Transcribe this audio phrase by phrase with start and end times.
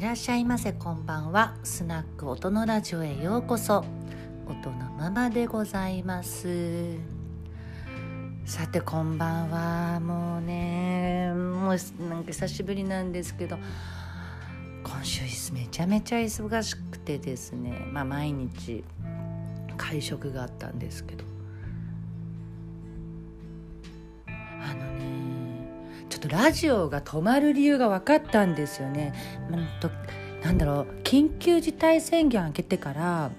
[0.00, 0.72] いらっしゃいませ。
[0.72, 1.56] こんばんは。
[1.62, 3.84] スナック音のラジオへようこそ。
[4.48, 6.96] 音のままでございます。
[8.46, 10.00] さてこんばんは。
[10.00, 13.58] もうねもうなんか久しぶりなんですけど。
[14.84, 15.20] 今週
[15.52, 17.70] めちゃめちゃ忙しくてですね。
[17.92, 18.82] まあ毎日
[19.76, 21.24] 会食があったんですけど。
[26.26, 29.14] ょっとラジオが止まる理由が分かったんですよね。
[29.50, 29.90] うんと
[30.42, 33.30] なんだろう緊急事態宣言明けてから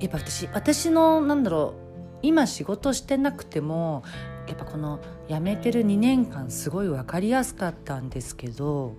[0.00, 4.02] やっぱ私私のなんだろう今仕事してなくても
[4.48, 8.94] やっぱこの辞めてる2年間すごい分かりやすかったんですけど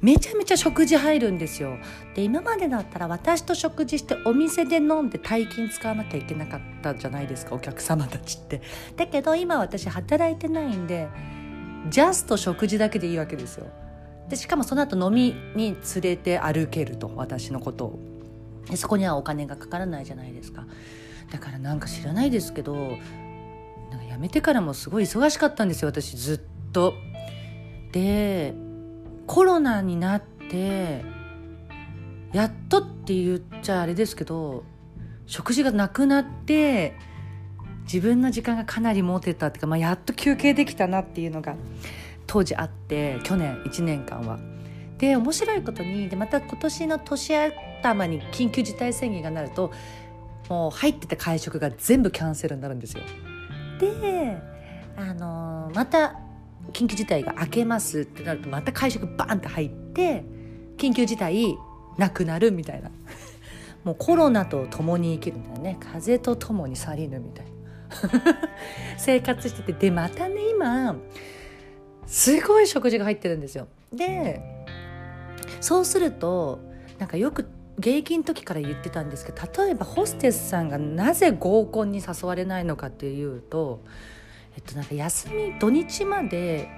[0.00, 1.76] めちゃめちゃ食事入るんですよ。
[2.14, 8.62] で今までだったら私と食事してお店で飲んで大金使わなきゃいけなかったじゃないですかお客様たちって。
[8.96, 11.08] だけど今私働いてないんで
[11.90, 13.66] ジャスト食事だけでいいわけですよ。
[14.28, 17.98] でしかもその後飲みに連れて歩けると私のことを。
[18.70, 20.66] でそこにはお金がかからないじゃないですか。
[21.30, 26.40] だからなんか知らないですけどなんか辞めてからもすごい忙しかったんですよ私ずっ
[26.72, 26.94] と。
[27.92, 28.54] で
[29.30, 31.04] コロナになって
[32.32, 34.64] やっとって言っちゃあれですけど
[35.26, 36.96] 食事がなくなって
[37.84, 41.54] 自分の時間がかなり持てたっていうか、まあ、やっと休憩できたなっていうのが
[42.26, 44.40] 当時あって去年1年間は。
[44.98, 47.36] で面白いことにでまた今年の年
[47.82, 49.70] 頭に緊急事態宣言がなると
[50.48, 53.04] もう入ってた会食が全部キャンセルになるんですよ。
[53.78, 54.42] で
[54.96, 56.18] あのまた
[56.72, 60.24] 緊急事態が明けますってなるとまた会食バーンって入って
[60.76, 61.56] 緊急事態
[61.98, 62.90] なくなるみたいな。
[63.84, 65.78] もうコロナと共に生きるみたいなね。
[65.80, 67.50] 風と共に去りぬみたいな。
[68.98, 70.96] 生活しててでまたね今
[72.06, 73.68] すごい食事が入ってるんですよ。
[73.92, 74.40] で
[75.60, 76.60] そうすると
[76.98, 77.46] なんかよく
[77.78, 83.82] 現役の時から言ってたんですけど例えばホステスさんがなぜ合コンに誘われないのかっていうと
[84.60, 86.68] っと、なんか休み土日まで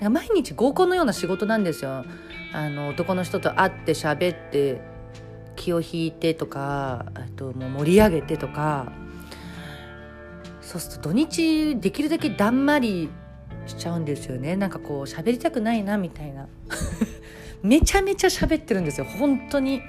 [0.00, 2.04] 毎日合コンのような仕事なんですよ。
[2.52, 4.80] あの男の人と会って喋って
[5.56, 8.92] 気を引いてとかあともう盛り上げてとか。
[10.60, 13.08] そうすると土日できるだけだんまり
[13.68, 14.56] しちゃうんですよね。
[14.56, 16.48] なんかこう喋りたくないなみたいな。
[17.62, 19.06] めちゃめちゃ喋ってるんですよ。
[19.06, 19.80] 本当に。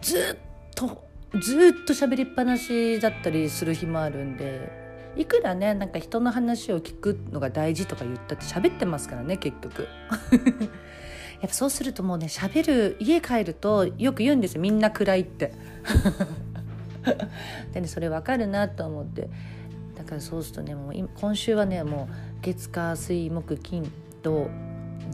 [0.00, 1.04] ずっと
[1.40, 4.85] ずっと喋りっぱなしだったりする日もあるんで。
[5.16, 9.88] いくらねなんか人の話を聞くのが大事とか言ったって喋ってますからね結局。
[11.40, 15.52] やっぱそうするともうね喋る家帰るとよく言うんですよみんな暗いって。
[17.72, 19.28] でねそれ分かるなと思って。
[19.96, 23.90] だからそうするとねもう今週はねもう月火水木金
[24.22, 24.48] 土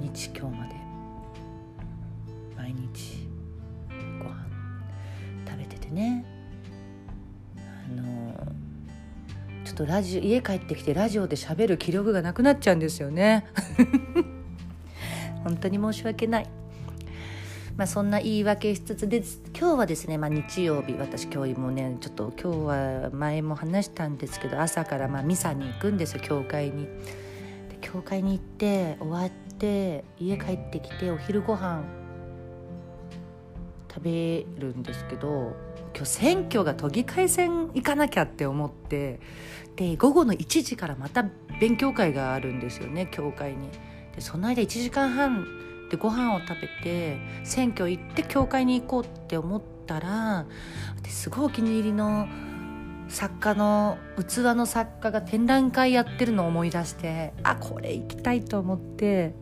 [0.01, 0.75] 日今日まで。
[2.57, 3.29] 毎日
[4.19, 4.47] ご飯
[5.47, 6.32] 食べててね。
[9.73, 13.47] ちょっとラジ家帰ってきてラジオで喋る気力がなくなっちゃうんですよね
[15.45, 16.47] 本当に申し訳ない
[17.79, 19.23] まあそんな言い訳しつつで
[19.59, 26.85] 今日はですね、まあ、日曜日私今日もねちょっと今日は前も話したんですけど朝からまあミサに行くんですよ教会に。
[27.71, 31.83] で教会に行って終わって家帰ってきてお昼ご飯
[33.95, 35.55] 食べるんですけど
[35.95, 39.21] 今日選挙が都議会選行かなきゃって思って
[39.77, 41.25] で午後の1時からまた
[41.61, 43.69] 勉強会があるんですよね教会に。
[44.15, 45.47] でその間1時間半
[45.91, 50.47] でご飯を食べて選挙行って教会に行こうって思ったら
[51.07, 52.29] すごいお気に入りの
[53.09, 59.35] 作家の器の作家が展覧会やってるのを思い出してあこれ行きたいと思って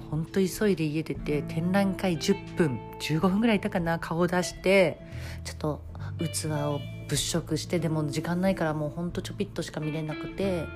[0.00, 5.00] でも本当急いで家出て展覧会10分15分ぐらいいたかな顔出して
[5.44, 5.82] ちょっと
[6.18, 10.66] 器を物色してでも時間ないからもうほんとちょぴっとしか見れなくて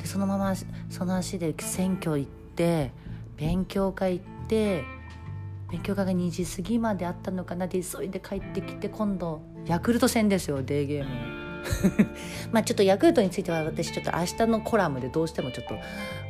[0.00, 0.54] でそのまま
[0.90, 2.92] その足で選挙行って
[3.36, 4.84] 勉強会行って
[5.70, 11.37] 勉強会が2時過ぎまであったのかなで急いで帰ってきて今度ヤクルト戦ですよデーゲーム。
[12.52, 15.74] まあちょっとヤクルトについては私ちょっと明日のコラムでどうしてもちょっと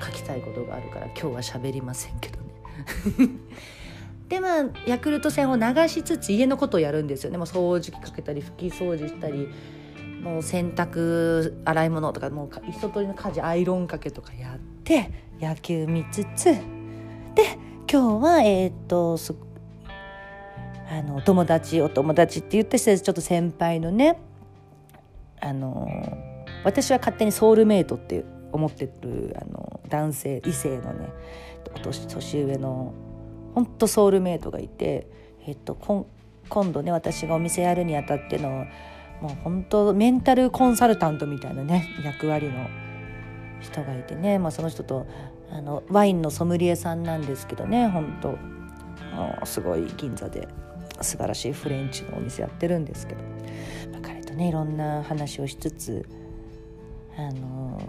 [0.05, 2.49] 書きたいことがあるから今日は喋りませんけどね。
[4.29, 7.38] でまあヤクルト戦を流しつつ家のことをやるんですよね。
[7.38, 9.49] もう掃除機かけたり拭き掃除したり
[10.23, 15.11] もう洗濯洗い物とかもう一通りの家事アイロンかけとかやって
[15.41, 16.58] 野球見つつで
[17.91, 19.17] 今日はえっ、と
[20.91, 24.19] あのお友達お友達って言った人ちょっと先輩のね
[25.40, 25.88] あの
[26.64, 31.11] 私は勝手にソウルメイトって思ってるあの男性異性のね
[31.82, 32.94] 年上の
[33.55, 35.06] ほんとソウルメイトがいて、
[35.46, 38.67] えっと、今度ね私がお店やるにあたっての
[39.20, 42.69] もう本当メンタルコンサルタントみたいなね役割の
[43.61, 45.06] 人がいてね、まあ、その人と
[45.50, 48.29] あのワインのソムリエさんなんですけどね本当
[49.17, 50.46] もうすごい銀座で
[51.00, 53.20] 素晴らしいフレンチのお店やってるんですけど、
[54.38, 56.08] ねいろんな話をしつつ
[57.17, 57.81] あの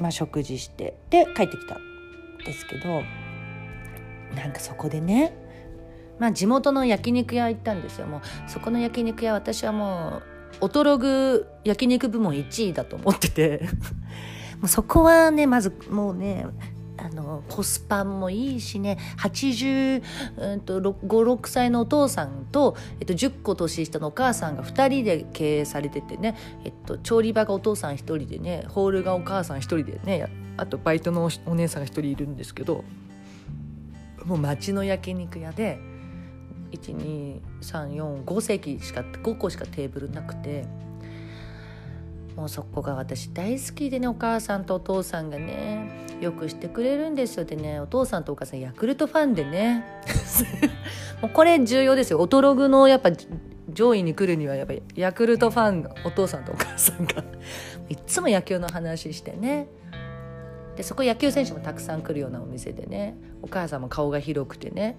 [0.00, 1.76] まあ食事してで帰ってきた。
[1.76, 1.96] ん
[2.46, 3.02] ですけど
[4.34, 5.36] なんかそこでね
[6.18, 8.06] まあ地元の焼肉屋行ったんですよ。
[8.06, 10.22] もうそこの焼肉屋私はも
[10.60, 13.68] うオトログ焼肉部門1位だと思ってて。
[14.56, 16.46] もうそこはねまずもうね
[17.06, 18.98] あのコスパもいいしね。
[19.18, 20.02] 85、
[20.38, 32.84] うん、と6歳のお父さんと、えっと、10個年下のお母さんが2人で経営されててね、えっと、調理場がお父さん1人でねホールがお母さん1人でねあとバイトのお姉さんが1人いるんですけど。
[34.26, 35.78] もう町の焼肉屋で
[36.72, 40.66] 12345席しか5個しかテーブルなくて。
[42.36, 49.84] もうそこが私大好きでねお母さんとお父さんがねよくしてくれるんですよでねお父さんとお母さんヤクルトファンでね。
[51.22, 52.20] もうこれ重要ですよ。
[52.20, 53.10] オトログのやっぱ
[53.70, 57.24] 上位に来るにはやっぱりヤクルトファンのお父さんとお母さんが。
[57.88, 59.68] いつも野球の話してね。
[60.76, 64.98] でそこ野球選手もたくさん来るようなお店でねお母さんも顔が広くてね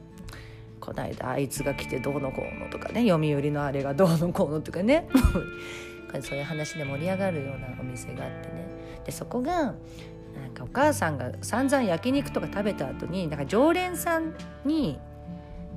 [0.79, 5.07] この間あいつが来てどうのこうのとかね読売のあれがどうのこうのとかね
[6.21, 8.67] そういう話で盛り上がるようなお店があってね。
[9.05, 9.53] でそこが
[10.35, 14.33] なんかお母さんが散々焼肉とか食べた後になんか常連さん
[14.65, 14.99] に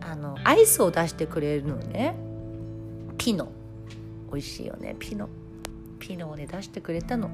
[0.01, 2.15] あのアイスを出してくれるのね。
[3.19, 3.49] ピノ。
[4.33, 4.97] 美味しいよね。
[4.99, 5.29] ピノ。
[5.99, 7.31] ピノをね出してくれたの。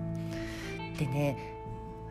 [0.99, 1.55] でね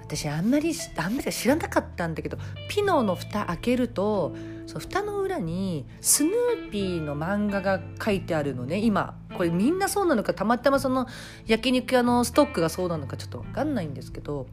[0.02, 2.38] 私あんまりあんまり知らなかったんだけど
[2.70, 4.36] ピノの蓋開けると
[4.66, 9.20] そう蓋の裏にスヌーピーの漫画が書いてあるのね今。
[9.36, 11.08] これみんなそうなのかたまたまその
[11.46, 14.48] 焼肉屋のストックがそうなのかちょっと分かんないんですけど。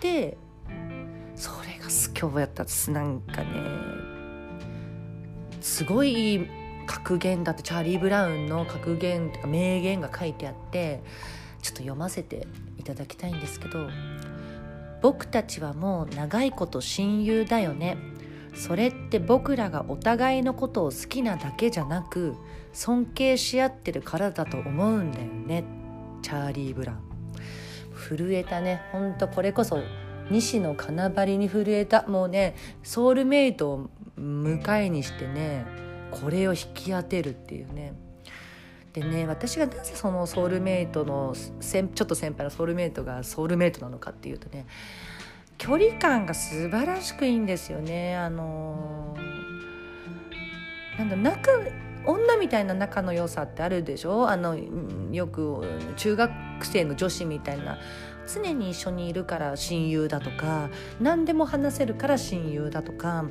[0.00, 0.36] で
[1.36, 1.88] それが
[2.20, 3.48] 今日やったすなんかね。
[5.60, 6.46] すごい
[6.86, 11.02] 格言だってチャーリー・ブラウンの格言とか名言が書いてあって
[11.62, 12.46] ちょっと読ませて
[12.78, 13.88] いただきたいんですけど。
[15.04, 17.98] 僕たちはもう長いこと親友だよね。
[18.54, 22.36] それって僕らがお互いのことを好きなだけじゃなく
[22.72, 25.64] 尊敬し合ってるからだと思うんだよね。
[26.22, 27.00] チャーリー・ブラン。
[28.08, 28.82] 震えたね。
[28.92, 29.80] ほんとこれこそ
[30.30, 32.06] 西野金張に震えた。
[32.06, 35.66] もうねソウルメイトを迎えにしてね
[36.10, 37.92] これを引き当てるっていうね。
[38.92, 44.66] でね私がなぜそのソウルメイトのちょっと先輩のソウルメイトがソウルメイトなのかっていうとね
[45.64, 48.14] 距離感が素晴らしくいいんですよね。
[48.16, 49.16] あの
[50.98, 51.52] なんだ仲
[52.04, 54.28] 女みたいな仲の良さってあるでしょ？
[54.28, 54.58] あの
[55.10, 55.66] よく
[55.96, 56.30] 中学
[56.66, 57.78] 生の女子みたいな。
[58.26, 60.68] 常に一緒にいるから親友だとか
[61.00, 63.24] 何でも話せるから親友だとか。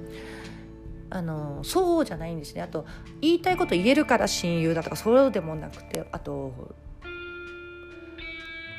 [1.11, 2.63] あのそうじゃないんですね。
[2.63, 2.87] あと
[3.21, 6.07] 言いたいこと言えるから親友だとかそうでもなくて。
[6.11, 6.73] あと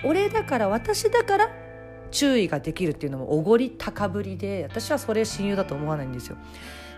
[0.04, 1.63] 俺だから私だから
[2.10, 6.36] 注意ができるっていうのもおごり高ぶりで私はそれ親友だと思わないんですよ。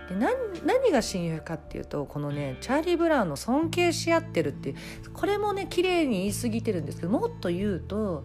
[0.08, 0.14] で
[0.64, 4.74] 何が親友かっていうとこのねチャーリー・ブラウンの尊敬し合ってるって
[5.12, 8.24] これもね綺麗に言い過ぎてるんですけどもっと言うと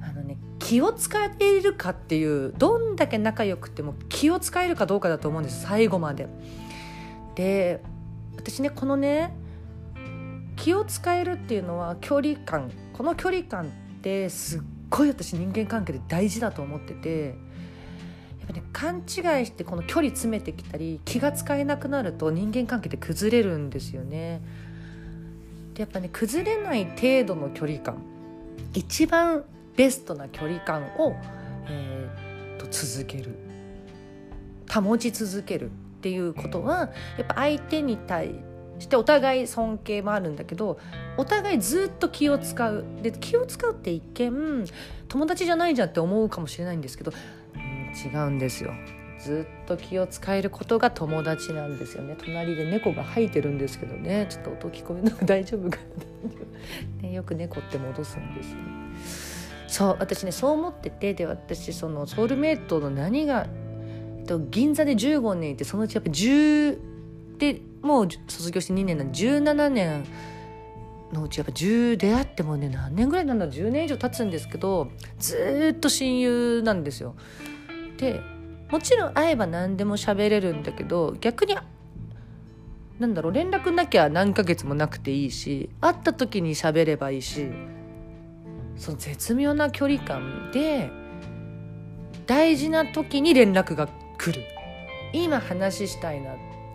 [0.00, 6.28] あのね気を使えるかっていうどんだけ仲良くても気を使えるかどうかだと思うんです最後まで。
[7.34, 7.82] で
[8.36, 9.34] 私ねこのね
[10.56, 13.68] 気を使えるっていうのは距離感この距離感っ
[14.00, 14.62] てすっ
[14.94, 17.34] ごい私人間関係で大事だと思ってて
[18.38, 24.40] やっぱね勘違いしてこの距離詰めてきたり気が使えなくなると人間関係って崩れるんですよね。
[25.74, 27.96] でやっぱね崩れない程度の距離感
[28.72, 29.44] 一番
[29.76, 31.16] ベストな距離感を、
[31.68, 33.34] えー、と続ける
[34.72, 38.44] 保ち続けるっていうことはやっぱ相手に対
[38.84, 40.78] してお互い尊敬もあるんだけど
[41.16, 42.84] お互いずっと気を使う。
[43.02, 44.64] で気を使うって一見
[45.08, 47.12] 友達じゃないじゃんって思うかもしれないんですけど、
[47.54, 48.72] うん、違うんですよ。
[49.18, 52.14] ずっと気を使えることが友達なんですよね。
[52.18, 54.26] 隣で猫が吐いてるんですけどね。
[54.28, 55.78] ちょっと音聞こえるの大丈夫か
[57.00, 58.62] な、ね、よく猫って戻すんですよ、ね。
[59.66, 63.46] そう私ねそう思っててで私そのソウルメイトの何が、
[64.18, 66.78] えっと、銀座で15年いてそのうちやっぱ10
[67.38, 70.04] でもう卒業して2年なんで17年
[71.12, 77.14] のうちやっぱ10出会ってもね何年ぐらいなんだ10年以上経つんですけどずっと親友なんですよ。
[77.98, 78.20] で
[78.70, 81.54] もちろん会えば何でも喋れるんだけど逆に
[82.98, 87.48] なんだろう連絡なきゃ何ヶ月もなくていいし会った時に喋ればいいし
[88.76, 90.90] その絶妙な距離感で
[92.26, 93.88] 大事な時に連絡が
[94.18, 94.42] 来る。
[95.12, 96.34] 今話したいな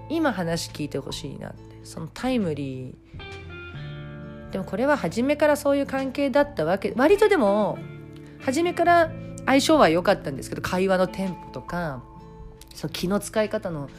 [0.09, 1.69] 今話聞いてほしいなって。
[1.83, 4.51] そのタイムリー。
[4.51, 6.93] でもこれは初めからそういう関係だったわけ。
[6.95, 7.77] 割とでも
[8.39, 9.11] 初めから
[9.45, 12.03] 相性は良かったんですけど会話のテンポとか
[12.73, 13.89] そう気の使い方の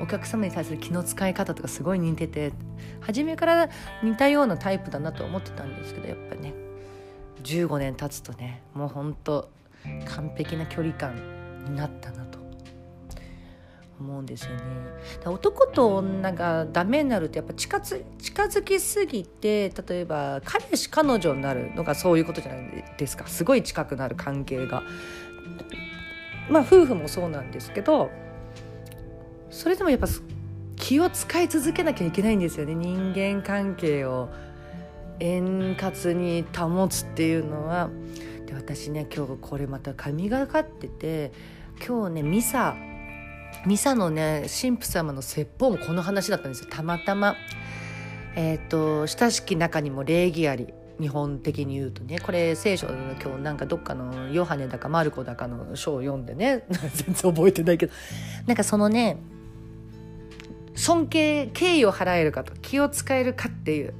[0.00, 2.52] お客様に対する気の使い方とかすごい似てて
[3.00, 3.68] 初めから
[4.02, 6.54] 似たようなタイプだなと思ってたんですけどやっぱね
[7.42, 9.50] 15年経つとねもうほんと
[10.06, 11.16] 完璧な距離感
[11.64, 12.21] になったな。
[14.02, 14.60] 思うんですよね。
[15.24, 24.82] 男と女がダメになるとやっぱ近づ近づきすぎて例えば彼氏彼女になるのがそういうことじゃないですかすごい近くなる関係が。
[26.50, 28.10] まあ夫婦もそうなんですけど
[29.50, 30.08] それでもやっぱ
[30.76, 34.28] 気を使い続けなきゃいけないんですよね人間関係を
[35.20, 37.90] 円滑に保つっていうのは。
[38.46, 41.32] で私ね今日これまた神がかってて
[41.86, 42.76] 今日ねミサ
[43.66, 46.68] ミサのね神父様の説法もこの話だったんですよ。
[46.70, 47.36] たまたま。
[48.34, 50.68] えっ、ー、と親しき中にも礼儀あり
[50.98, 52.18] 日本的に言うとね。
[52.18, 56.64] これ聖書の今日なんかどっかのヨハネだかマルコだかの書を読んでね。
[56.94, 57.92] 全然覚えてないけど。
[58.46, 59.18] なんかそのね
[60.74, 63.94] 尊敬敬意を払えるかと気を使えるかっていう。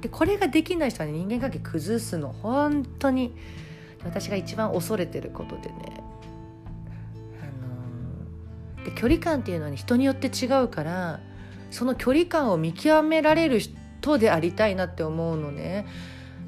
[0.00, 2.32] でこれができない人は、ね、人間関係崩すの。
[2.32, 3.34] 本当に。
[4.04, 6.03] 私が一番恐れてることでね、
[8.84, 11.20] で距離感っていうのは、ね、人によって違うから
[11.70, 15.86] その距離感を見極められる人でありたいなって思うのね。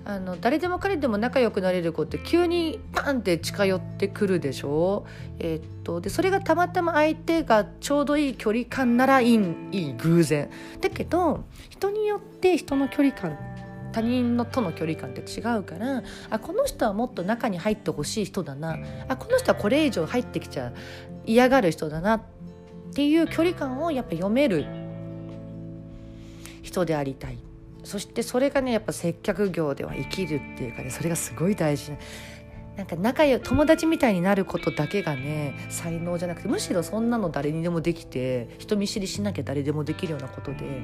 [0.08, 5.04] あの誰でも彼でも仲良くなれる子って急にパンって近寄ってくるでしょ、
[5.40, 10.48] えー、っとでそれがたまたま相手がちょうどいい距離感ならいいいい偶然。
[10.80, 13.36] だけど人によって人の距離感
[13.96, 18.76] 他人のとの距離感って違うからあこの人はもっと中に入ってほしい人だな。
[19.08, 20.72] あこの人はこれ以上入ってきちゃ
[21.26, 22.22] 嫌がる人だなっ
[22.94, 24.64] ていう距離感をやっぱ読める
[26.62, 27.38] 人でありたい
[27.84, 31.98] そしてそれがねやっぱ接客業では生きるっていうかねそれがすごい大事な。
[32.76, 40.82] なんか仲良友達みたいになることだけがね才能じゃなくてむしろそんなの誰にでもできて人見知りしなきゃ誰でもできるようなことで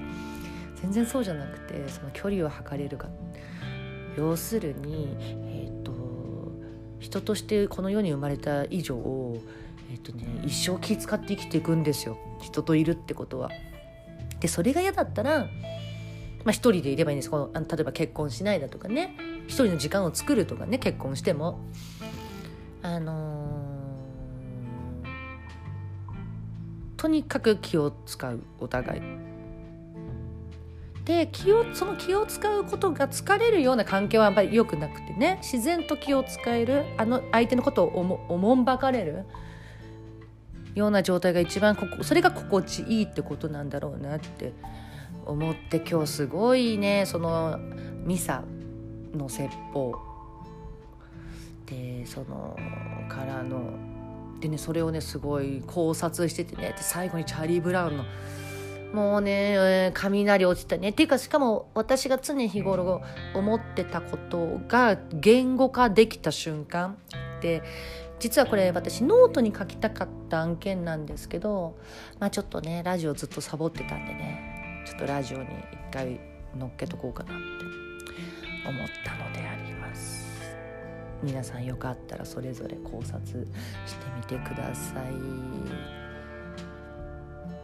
[0.80, 3.08] 全然そうじゃなくてその距離を測れるか
[4.16, 5.92] 要するに、えーと、
[6.98, 8.96] 人としてこの世に生まれた以上、
[9.90, 13.50] えーとね、一生気使って生きていくんですよ人といるってことは。
[14.40, 15.46] でそれが嫌だったら、ま
[16.46, 21.60] あ、一人でいればいいんですこのあの例えば結婚しないだとかね一人の時間を作るとかね結婚しても。
[22.84, 25.06] あのー、
[26.96, 29.02] とにかく気を使うお互い。
[31.04, 39.24] で気をその気を使うことが疲れるような関係はやっぱり良くなくてね自然と気を使えるあの相手のことをおもおもんばかれる
[40.74, 44.52] ような状態が一番ここそれが心地いいってことなんだろうなって
[45.26, 47.58] 思って今日すごいねその
[48.04, 48.42] ミサ
[49.14, 49.94] の説法
[51.66, 52.56] でその
[53.08, 53.74] からの
[54.40, 58.04] でねそれをねすごい考察しててねで最後にチャーリー・ブラウンの
[58.92, 60.90] 「もうね、雷落ちたね。
[60.90, 63.02] っていうか、しかも私が常日頃
[63.34, 66.98] 思ってたことが言語化できた瞬間
[67.40, 67.62] で、
[68.22, 71.76] 実はこれ私ノートに書きたかった案件なんですけど、
[72.20, 76.20] まあちょっとね、ラジオずっとサボってたんでね、ちょっとラジオに一回
[76.56, 77.42] 乗っけとこうかなって
[78.68, 80.54] 思ったのであります。
[81.20, 85.06] 皆さんよかったらそれぞれ考察してみてください。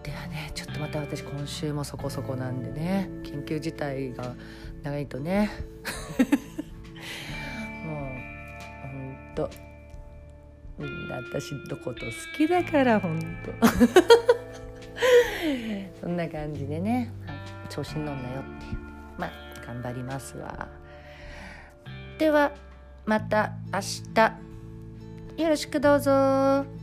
[0.03, 4.35] ではねちょっとまた私今週もそこそこなんでね緊急事態が
[4.83, 5.51] 長いとね
[11.17, 13.27] 私のこと好きだからほんと
[16.01, 17.13] そんな感じでね。
[17.69, 18.79] 調子に乗んなよっていう。
[19.19, 19.31] まあ
[19.67, 20.69] 頑張りますわ。
[22.19, 22.53] では
[23.07, 23.81] また明
[24.15, 25.43] 日。
[25.43, 26.78] よろしくどうぞ。